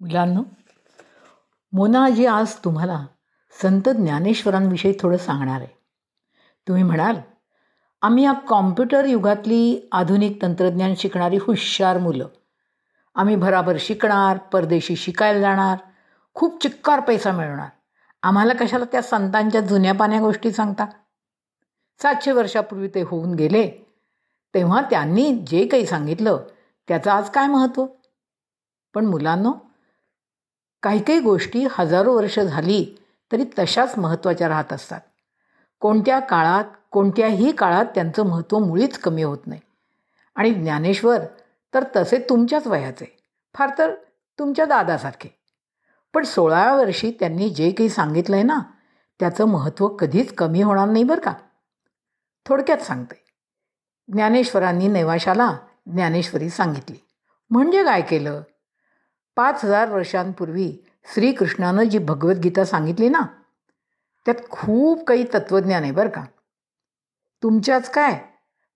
मुलांनो 0.00 0.42
मोनाजी 1.72 2.26
आज 2.26 2.54
तुम्हाला 2.54 3.06
संत 3.62 3.88
ज्ञानेश्वरांविषयी 3.88 4.92
थोडं 5.00 5.16
सांगणार 5.16 5.60
आहे. 5.60 5.78
तुम्ही 6.68 6.82
म्हणाल 6.82 7.16
आम्ही 8.02 8.24
या 8.24 8.32
कॉम्प्युटर 8.32 9.04
युगातली 9.04 9.88
आधुनिक 9.92 10.42
तंत्रज्ञान 10.42 10.94
शिकणारी 10.96 11.36
हुशार 11.36 11.98
मुलं. 11.98 12.28
आम्ही 13.14 13.36
भराभर 13.36 13.76
शिकणार 13.80 14.38
परदेशी 14.38 14.96
शिकायला 14.96 15.40
जाणार 15.40 15.78
खूप 16.34 16.62
चिक्कार 16.62 17.00
पैसा 17.00 17.32
मिळणार. 17.32 17.68
आम्हाला 18.22 18.52
कशाला 18.54 18.84
त्या 18.84 19.02
संतांच्या 19.02 19.60
जुन्या 19.60 19.94
पाण्या 19.94 20.20
गोष्टी 20.20 20.52
सांगता? 20.52 20.86
सातशे 22.02 22.32
वर्षापूर्वी 22.32 22.88
ते 22.88 23.02
होऊन 23.02 23.34
गेले 23.34 23.70
तेव्हा 24.54 24.82
त्यांनी 24.82 25.38
जे 25.46 25.66
काही 25.66 25.86
सांगितलं 25.86 26.46
त्याचं 26.88 27.10
आज 27.10 27.30
काय 27.30 27.46
महत्त्व 27.46 27.86
पण 28.94 29.06
मुलांनो 29.06 29.52
काही 30.82 31.02
काही 31.02 31.20
गोष्टी 31.20 31.66
हजारो 31.70 32.12
वर्ष 32.12 32.40
झाली 32.40 33.02
तरी 33.32 33.44
तशाच 33.58 33.98
महत्त्वाच्या 33.98 34.48
राहत 34.48 34.72
असतात. 34.72 35.00
कोणत्या 35.80 36.18
काळात 36.18 36.64
कोणत्याही 36.90 37.52
काळात 37.52 37.84
त्यांचं 37.84 38.22
महत्त्व 38.22 38.58
मुळीच 38.58 38.98
कमी 38.98 39.22
होत 39.22 39.38
नाही. 39.46 39.60
आणि 40.34 40.50
ज्ञानेश्वर 40.50 41.18
तर 41.74 41.84
तसे 41.96 42.26
तुमच्याच 42.28 42.66
वयाचे 42.66 43.22
फार 43.54 43.70
तर 43.78 43.94
तुमच्या 44.38 44.64
दादासारखे. 44.64 45.38
पण 46.14 46.24
सोळाव्या 46.24 46.74
वर्षी 46.74 47.12
त्यांनी 47.20 47.48
जे 47.48 47.70
काही 47.70 47.88
सांगितलं 47.88 48.36
आहे 48.36 48.44
ना 48.44 48.58
त्याचं 49.20 49.44
महत्त्व 49.44 49.88
कधीच 49.88 50.34
कमी 50.34 50.62
होणार 50.62 50.88
नाही 50.88 51.04
बरं 51.04 51.20
का? 51.20 51.34
थोडक्यात 52.46 52.78
सांगते. 52.78 53.24
ज्ञानेश्वरांनी 54.12 54.88
नैवाशाला 54.88 55.56
ज्ञानेश्वरी 55.86 56.50
सांगितली. 56.50 56.96
म्हणजे 57.50 57.84
काय 57.84 58.00
केलं? 58.00 58.42
पाच 59.38 59.64
हजार 59.64 59.90
वर्षांपूर्वी 59.90 60.76
श्रीकृष्णानं 61.14 61.82
जी 61.82 61.98
भगवद्गीता 61.98 62.64
सांगितली 62.64 63.08
ना 63.08 63.20
त्यात 64.24 64.50
खूप 64.50 65.06
काही 65.06 65.24
तत्त्वज्ञान 65.34 65.82
आहे 65.82 65.92
बरं 65.92 66.08
का. 66.08 66.24
तुमच्याच 67.42 67.90
काय? 67.90 68.20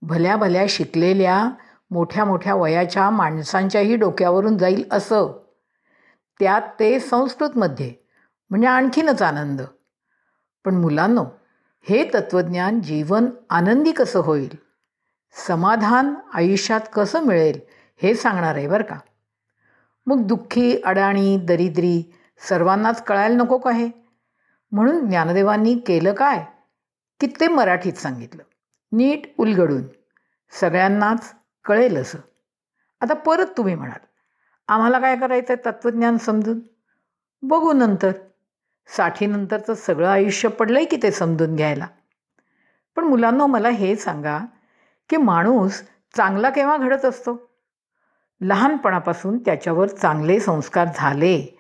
भल्या 0.03 0.37
भल्या 0.37 0.65
शिकलेल्या 0.69 1.51
मोठ्या 1.91 2.25
मोठ्या 2.25 2.55
वयाच्या 2.55 3.11
माणसांच्याही 3.11 3.97
डोक्यावरून 3.97 4.59
जाईल 4.59 4.89
असं. 4.93 5.43
त्यात 6.41 6.63
ते 6.81 7.01
संस्कृतमध्ये 7.01 7.95
म्हणजे 8.51 8.69
आणखीनच 8.69 9.23
आनंद. 9.23 9.63
पण 10.65 10.75
मुलांनो 10.75 11.25
हे 11.83 12.11
तत्त्वज्ञान 12.15 12.81
जीवन 12.81 13.27
आनंदी 13.51 13.93
कसं 13.93 14.19
होईल? 14.19 14.57
समाधान 15.47 16.15
आयुष्यात 16.35 16.81
कसं 16.95 17.27
मिळेल 17.27 17.61
हे 18.03 18.15
सांगणार 18.15 18.55
आहे 18.55 18.69
बरं 18.69 18.85
का. 18.85 18.99
मग 20.07 20.27
दुःखी 20.27 20.83
अडाणी 20.83 21.37
दरिद्री 21.37 22.13
सर्वांनाच 22.49 23.05
कळायला 23.05 23.37
नको 23.37 23.59
का 23.59 23.71
हे? 23.71 23.91
म्हणून 24.73 25.09
ज्ञानदेवांनी 25.09 25.75
केलं 25.75 26.13
काय? 26.13 26.45
की 27.21 27.27
ते 27.27 27.49
मराठीत 27.49 27.93
सांगितलं. 27.93 28.43
नीट 28.93 29.23
उलगडून. 29.39 29.83
सगळ्यांनाच 30.61 31.35
कळेल 31.65 31.97
असं. 31.97 32.19
आता 33.01 33.15
परत 33.15 33.47
तुम्ही 33.57 33.75
म्हणाल 33.75 34.07
आम्हाला 34.69 34.99
काय 34.99 35.17
करायचं 35.17 35.53
आहे 35.53 35.71
तत्त्वज्ञान 35.71 36.17
समजून? 36.17 36.61
बघू 37.43 37.73
नंतर. 37.73 38.13
साठीनंतरचं 38.97 39.75
सगळं 39.75 40.09
आयुष्य 40.09 40.49
पडलं 40.49 40.79
आहे 40.79 40.87
की 40.87 40.97
ते 41.03 41.11
समजून 41.11 41.57
घ्यायला. 41.57 41.87
पण 42.97 43.05
मुलांना 43.05 43.47
मला 43.47 43.69
हे 43.69 43.97
सांगा 43.97 44.39
की 45.11 45.17
माणूस 45.17 45.83
चांगला 46.17 46.51
केव्हा 46.51 46.77
घडत 46.77 47.05
असतो? 47.05 47.52
लहानपणापासून 48.43 49.39
त्याच्यावर 49.39 49.89
चांगले 49.89 50.41
संस्कार 50.41 50.89
झाले. 50.97 51.59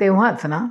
तेव्हाच 0.00 0.46
ना? 0.46 0.66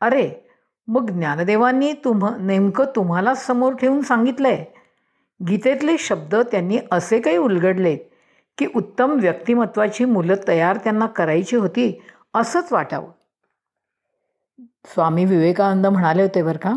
अरे 0.00 0.50
मग 0.86 1.10
ज्ञानदेवांनी 1.10 1.92
तुम 1.92 2.26
नेमकं 2.38 2.84
तुम्हाला 2.96 3.34
समोर 3.34 3.74
ठेवून 3.74 4.02
सांगितलं 4.02 4.48
आहे 4.48 4.64
गीतेतले 5.48 5.98
शब्द 5.98 6.34
त्यांनी 6.34 6.78
असे 6.92 7.20
काही 7.20 7.36
उलगडले 7.36 7.96
की 8.58 8.66
उत्तम 8.76 9.10
व्यक्तिमत्वाची 9.10 10.04
मुलं 10.04 10.34
तयार 10.48 10.76
त्यांना 10.76 11.06
करायची 11.06 11.56
होती 11.56 12.02
असंच 12.34 12.72
वाटावं. 12.72 13.10
स्वामी 14.84 15.24
विवेकानंद 15.24 15.86
म्हणाले 15.86 16.22
होते 16.22 16.42
बरं 16.42 16.58
का 16.58 16.76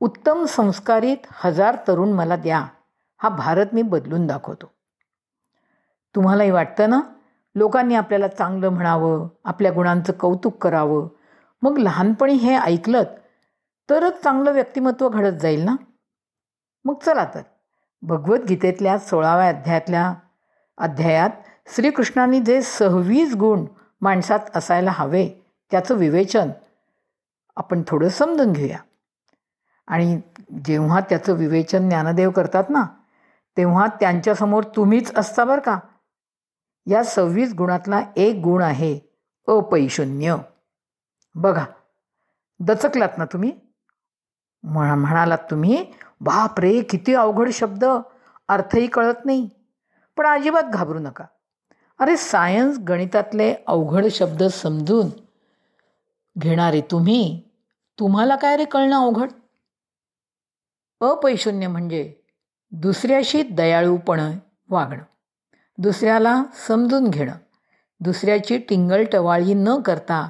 उत्तम 0.00 0.44
संस्कारित 0.44 1.16
हजार 1.30 1.76
तरुण 1.88 2.08
मला 2.08 2.36
द्या. 2.36 2.66
हा 3.22 3.28
भारत 3.28 3.66
मी 3.72 3.82
बदलून 3.82 4.26
दाखवतो. 4.26 4.77
तुम्हालाही 6.18 6.50
वाटतं 6.50 6.90
ना? 6.90 7.00
लोकांनी 7.54 7.94
आपल्याला 7.94 8.28
चांगलं 8.28 8.68
म्हणावं 8.68 9.28
आपल्या 9.44 9.72
गुणांचं 9.72 10.12
कौतुक 10.12 10.62
करावं. 10.62 11.08
मग 11.62 11.78
लहानपणी 11.78 12.32
हे 12.32 12.56
ऐकलं 12.56 13.02
तरच 13.90 14.22
चांगलं 14.22 14.52
व्यक्तिमत्व 14.52 15.08
घडत 15.08 15.38
जाईल 15.40 15.60
ना? 15.60 15.76
मग 16.84 16.94
चला 17.06 17.24
तर. 17.24 17.40
भगवद्गीतेतल्या 18.02 18.98
सोळाव्या 18.98 19.48
अध्यायातल्या 19.48 20.14
अध्यायात 20.78 21.30
श्रीकृष्णांनी 21.76 22.40
जे 22.40 22.62
सव्वीस 22.62 23.34
गुण 23.34 23.64
माणसात 24.00 24.40
असायला 24.54 24.90
हवे 24.94 25.28
त्याचं 25.70 25.94
विवेचन 25.94 26.50
आपण 27.56 27.82
थोडं 27.86 28.08
समजून 28.08 28.52
घेऊया. 28.52 28.78
आणि 29.86 30.20
जेव्हा 30.64 31.00
त्याचं 31.00 31.32
विवेचन 31.32 31.88
ज्ञानदेव 31.88 32.30
करतात 32.30 32.64
ना 32.68 32.86
तेव्हा 33.56 33.86
त्यांच्यासमोर 33.86 34.64
तुम्हीच 34.76 35.18
असता 35.18 35.44
बरं 35.44 35.60
का? 35.60 35.78
या 36.88 37.04
सव्वीस 37.04 37.52
गुणातला 37.52 38.02
एक 38.16 38.40
गुण 38.42 38.62
आहे 38.62 39.00
अपैशून्य. 39.48 40.36
बघा 41.34 41.64
दचकलात 42.60 43.08
ना 43.18 43.24
तुम्ही? 43.24 43.52
म्हणा 44.62 44.94
म्हणालात 44.94 45.38
तुम्ही 45.38 45.92
बाप 46.20 46.60
रे 46.60 46.82
किती 46.82 47.14
अवघड 47.14 47.50
शब्द. 47.50 47.84
अर्थही 48.48 48.86
कळत 48.86 49.24
नाही. 49.24 49.48
पण 50.16 50.26
अजिबात 50.26 50.62
घाबरू 50.62 50.98
नका. 50.98 51.24
अरे 51.98 52.16
सायन्स 52.16 52.78
गणितातले 52.78 53.54
अवघड 53.66 54.06
शब्द 54.10 54.42
समजून 54.42 55.06
घेणारे 56.38 56.80
तुम्ही 56.80 57.42
तुम्हाला 57.98 58.36
काय 58.36 58.56
रे 58.56 58.64
कळणं 58.64 58.96
अवघड? 58.96 59.30
अपैशून्य 61.00 61.66
म्हणजे 61.66 62.14
दुसऱ्याशी 62.72 63.42
दयाळूपणं 63.42 64.32
वागणं. 64.68 65.02
दुसऱ्याला 65.78 66.42
समजून 66.68 67.10
घेणं. 67.10 67.32
दुसऱ्याची 68.00 68.58
टिंगलटवाळी 68.58 69.54
न 69.54 69.68
करता 69.80 70.28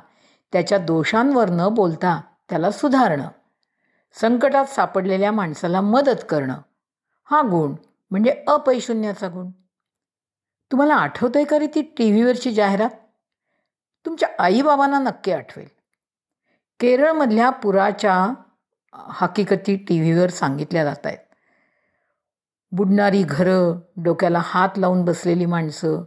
त्याच्या 0.53 0.79
दोषांवर 0.79 1.51
न 1.51 1.69
बोलता 1.69 2.21
त्याला 2.51 2.71
सुधारणं. 2.71 3.29
संकटात 4.13 4.65
सापडलेल्या 4.65 5.33
माणसाला 5.33 5.81
मदत 5.81 6.25
करणं. 6.29 6.61
हा 7.25 7.41
गुण 7.41 7.75
म्हणजे 8.11 8.45
अपैशून्याचा 8.49 9.29
गुण. 9.29 9.51
तुम्हाला 10.73 10.95
आठवतं 10.95 11.39
आहे 11.39 11.45
का 11.45 11.59
रे 11.59 11.67
ती 11.67 11.83
टी 11.83 12.11
व्हीवरची 12.11 12.53
जाहिरात? 12.53 12.91
तुमच्या 14.07 14.29
आईबाबांना 14.39 14.99
नक्की 14.99 15.33
आठवेल. 15.33 15.69
केरळमधल्या 16.81 17.51
पुराच्या 17.51 18.33
हकीकती 18.93 19.77
टी 19.77 20.01
व्हीवर 20.01 20.31
सांगितल्या 20.31 20.85
जात 20.85 21.07
आहेत 21.07 21.19
बुडणारी 22.73 23.23
घरं 23.23 23.81
डोक्याला 23.97 24.41
हात 24.45 24.69
लावून 24.77 25.05
बसलेली 25.05 25.47
माणसं 25.47 26.03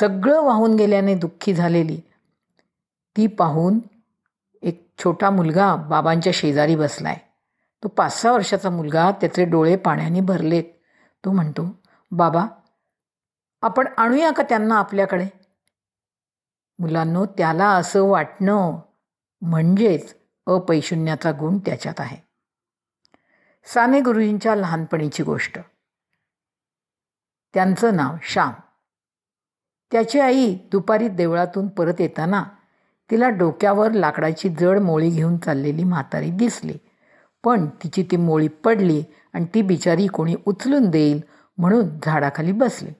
सगळं 0.00 0.42
वाहून 0.42 0.76
गेल्याने 0.76 1.14
दुःखी 1.14 1.54
झालेली. 1.54 2.00
ती 3.16 3.26
पाहून 3.26 3.78
एक 4.62 4.92
छोटा 4.98 5.30
मुलगा 5.30 5.76
बाबांच्या 5.76 6.32
शेजारी 6.34 6.76
बसलाय. 6.76 7.16
तो 7.82 7.88
पाच 7.88 8.22
सहा 8.22 8.32
वर्षाचा 8.32 8.70
मुलगा 8.70 9.10
त्याचे 9.10 9.44
डोळे 9.44 9.76
पाण्याने 9.76 10.20
भरलेत. 10.20 10.64
तो 11.24 11.32
म्हणतो 11.32 11.80
बाबा 12.10 12.46
आपण 13.62 13.86
आणूया 13.96 14.32
का 14.32 14.42
त्यांना 14.42 14.78
आपल्याकडे? 14.78 15.26
मुलांनो 16.78 17.26
त्याला 17.26 17.68
असं 17.68 18.02
वाटणं 18.02 18.78
म्हणजेच 19.40 20.16
अपैशून्याचा 20.46 21.32
गुण 21.32 21.58
त्याच्यात 21.58 22.00
आहे. 22.00 22.16
साने 23.64 24.00
गुरुजींच्या 24.00 24.54
लहानपणीची 24.54 25.22
गोष्ट. 25.22 25.58
त्यांचं 27.54 27.96
नाव 27.96 28.14
श्याम. 28.22 28.52
त्याची 29.92 30.20
आई 30.20 30.54
दुपारी 30.72 31.08
देवळातून 31.08 31.68
परत 31.68 31.94
येताना 31.98 32.44
तिला 33.10 33.28
डोक्यावर 33.28 33.92
लाकडाची 33.92 34.48
जड 34.48 34.78
मोळी 34.78 35.10
घेऊन 35.10 35.36
चाललेली 35.36 35.84
म्हातारी 35.84 36.30
दिसली. 36.30 36.74
पण 37.44 37.66
तिची 37.66 38.02
ती 38.10 38.16
मोळी 38.16 38.48
पडली 38.48 39.02
आणि 39.32 39.46
ती 39.54 39.62
बिचारी 39.62 40.06
कोणी 40.06 40.34
उचलून 40.46 40.90
देईल 40.90 41.20
म्हणून 41.58 41.88
झाडाखाली 42.04 42.52
बसली. 42.52 42.90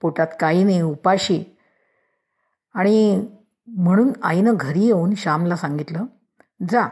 पोटात 0.00 0.26
काही 0.40 0.64
नाही 0.64 0.82
उपाशी. 0.82 1.44
आणि 2.74 3.26
म्हणून 3.66 4.12
आईनं 4.22 4.54
घरी 4.60 4.84
येऊन 4.84 5.14
श्यामला 5.14 5.56
सांगितलं 5.56 6.04
जा 6.70 6.88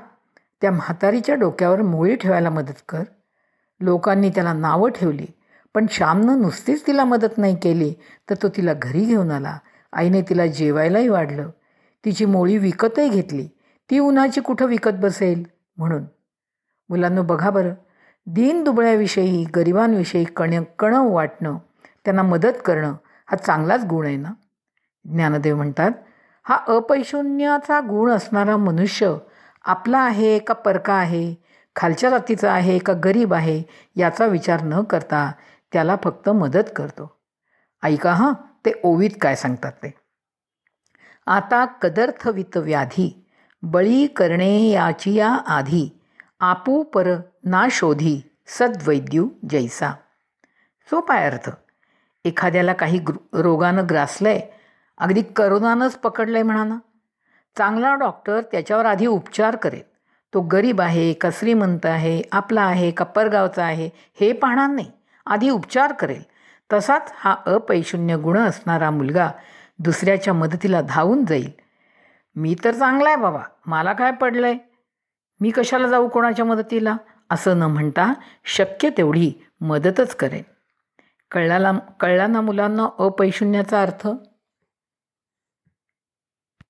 त्या 0.61 0.71
म्हातारीच्या 0.71 1.35
डोक्यावर 1.35 1.83
मोळी 1.83 2.17
ठेवायला 2.17 2.51
मदत 2.51 2.83
कर. 2.89 3.03
लोकांनी 3.81 4.31
त्याला 4.31 4.53
नावं 4.53 4.91
ठेवली. 4.91 5.27
पण 5.75 5.87
श्यामनं 5.91 6.41
नुसतीच 6.41 6.87
तिला 6.87 7.05
मदत 7.05 7.39
नाही 7.39 7.57
केली 7.57 7.95
तर 8.31 8.35
तो 8.43 8.49
तिला 8.49 8.75
घरी 8.75 9.05
घेऊन 9.05 9.31
आला. 9.31 9.59
आईने 9.93 10.23
तिला 10.23 10.47
जेवायलाही 10.47 11.09
वाढलं. 11.09 11.51
तिची 12.05 12.25
मोळी 12.25 12.59
विकतही 12.59 13.09
घेतली. 13.09 13.49
ती 13.91 13.99
उन्हाची 13.99 14.41
कुठं 14.41 14.67
विकत 14.67 14.91
बसेल? 14.91 15.43
म्हणून. 15.77 16.05
मुलांना 16.89 17.23
बघा 17.23 17.51
बरं. 17.51 17.75
दीन 18.27 18.65
दुबळ्याविषयी 18.65 19.45
गरिबांविषयी 19.57 20.25
कण 20.25 20.63
कणव 20.79 21.13
वाटणं 21.13 21.59
त्यांना 22.05 22.23
मदत 22.23 22.63
करणं 22.65 22.95
हा 23.27 23.37
चांगलाच 23.37 23.85
गुण 23.85 24.07
आहे 24.07 24.17
ना? 24.17 24.33
ज्ञानदेव 25.05 25.57
म्हणतात 25.57 25.91
हा 26.45 26.59
अपैशून्याचा 26.69 27.81
गुण 27.81 28.11
असणारा 28.11 28.57
मनुष्य 28.57 29.15
आपला 29.65 29.99
आहे 29.99 30.39
का 30.39 30.55
परका 30.55 30.95
आहे? 30.95 31.35
खालच्या 31.77 32.11
जातीचा 32.11 32.53
आहे 32.53 32.79
का 32.79 32.93
गरीब 32.93 33.35
आहे? 33.35 33.63
याचा 33.97 34.27
विचार 34.27 34.63
न 34.63 34.83
करता 34.83 35.33
त्याला 35.73 35.97
फक्त 36.05 36.29
मदत 36.29 36.71
करतो. 36.77 37.17
ऐका 37.83 38.13
हां 38.13 38.33
ते 38.65 38.73
ओवीत 38.85 39.11
काय 39.21 39.37
सांगतात 39.37 39.73
ते. 39.73 39.95
आता 41.27 41.65
कदर्थवित 41.65 42.57
व्याधी 42.57 43.27
बळी 43.63 44.07
करणे 44.07 44.71
याची 44.71 45.15
या 45.15 45.29
आधी 45.29 45.89
आपू 46.41 46.83
पर 46.83 47.09
ना 47.45 47.67
शोधी 47.71 48.21
सद्वैद्यू 48.47 49.29
जैसा. 49.51 49.93
सोपाय 50.91 51.31
अर्थ. 51.31 51.51
एखाद्याला 52.25 52.73
काही 52.73 52.99
ग्रु 52.99 53.43
रोगानं 53.43 53.87
ग्रासलंय 53.91 54.41
अगदी 54.99 55.23
करोनानंच 55.37 55.97
पकडलंय 55.97 56.43
म्हणा 56.43 56.65
ना 56.65 56.79
चांगला 57.57 57.95
डॉक्टर 57.95 58.41
त्याच्यावर 58.41 58.87
आधी 58.87 59.07
उपचार 59.07 59.57
करेल. 59.57 59.83
तो 60.35 60.41
गरीब 60.41 60.81
आहे 60.81 61.13
का 61.13 61.29
श्रीमंत 61.33 61.87
आहे 61.87 62.23
आपला 62.33 62.63
आहे 62.63 62.91
का 62.91 63.05
परगावचा 63.05 63.65
आहे 63.65 63.91
हे 64.21 64.33
पाहणार 64.33 64.69
नाही. 64.71 64.91
आधी 65.27 65.51
उपचार 65.51 65.93
करेल. 65.93 66.23
तसाच 66.73 67.13
हा 67.17 67.37
अपैशून्य 67.47 68.17
गुण 68.17 68.39
असणारा 68.39 68.91
मुलगा 68.91 69.31
दुसऱ्याच्या 69.79 70.35
मदतीला 70.35 70.81
धावून 70.81 71.25
जाईल. 71.25 71.51
मी 72.37 72.55
तर 72.65 72.75
चांगला 72.75 73.09
आहे 73.09 73.17
बाबा. 73.17 73.43
मला 73.67 73.93
काय 73.93 74.13
पडलं 74.13 74.47
आहे 74.47 74.59
मी 75.41 75.51
कशाला 75.51 75.89
जाऊ 75.89 76.09
कोणाच्या 76.09 76.45
मदतीला? 76.45 76.97
असं 77.31 77.59
न 77.59 77.63
म्हणता 77.63 78.13
शक्य 78.45 78.91
तेवढी 78.91 79.33
मदतच 79.61 80.15
करेन. 80.15 80.43
कळला 81.31 81.73
कळला 82.01 82.27
ना 82.27 82.41
मुलांना 82.41 82.89
अपैशून्याचा 82.99 83.83
अर्थ? 83.83 84.09